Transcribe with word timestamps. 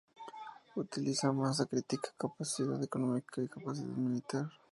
Utiliza 0.75 1.31
masa 1.31 1.63
crítica, 1.67 2.09
capacidad 2.17 2.81
económica 2.83 3.39
y 3.39 3.47
capacidad 3.47 3.85
militar. 3.95 4.49